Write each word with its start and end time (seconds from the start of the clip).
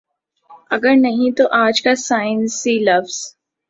اگر 0.71 0.95
نہیں 0.95 1.31
تو 1.37 1.47
آج 1.57 1.81
کا 1.81 1.95
سائنسی 1.99 2.77
لفظ 2.79 3.15